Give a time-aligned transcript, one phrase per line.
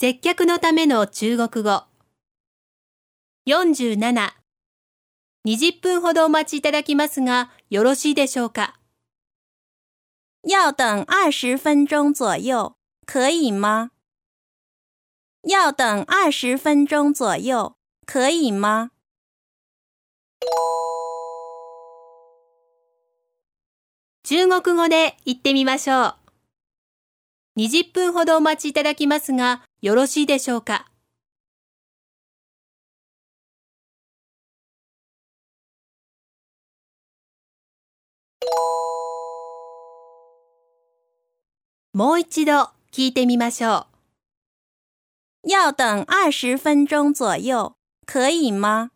[0.00, 1.82] 接客のための中国語。
[3.46, 4.30] 47。
[5.44, 8.80] 20分ほどお待ちいただきますが、よろしいでしょうか
[10.42, 12.72] 要等二十分钟左右，
[13.04, 13.90] 可以吗？
[15.42, 17.74] 要等二十分钟左右，
[18.06, 18.92] 可以吗？
[24.22, 26.19] 中国語で言ってみましょう。
[27.60, 30.86] 20分ほどお待ちいただきますが、よろしいでしょうか？
[41.92, 43.88] もう一度聞いてみましょ
[45.44, 45.50] う。
[45.50, 47.74] 要等二十分钟左右，
[48.06, 48.90] 可以吗？